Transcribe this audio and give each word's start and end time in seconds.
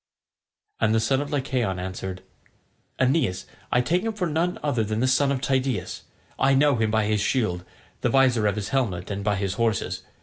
And 0.79 0.95
the 0.95 0.99
son 0.99 1.21
of 1.21 1.31
Lycaon 1.31 1.77
answered, 1.77 2.23
"Aeneas, 2.97 3.45
I 3.71 3.81
take 3.81 4.01
him 4.01 4.13
for 4.13 4.25
none 4.25 4.57
other 4.63 4.83
than 4.83 4.99
the 4.99 5.05
son 5.05 5.31
of 5.31 5.41
Tydeus. 5.41 6.01
I 6.39 6.55
know 6.55 6.77
him 6.77 6.89
by 6.89 7.05
his 7.05 7.21
shield, 7.21 7.63
the 8.01 8.09
visor 8.09 8.47
of 8.47 8.55
his 8.55 8.69
helmet, 8.69 9.11
and 9.11 9.23
by 9.23 9.35
his 9.35 9.53
horses. 9.61 10.01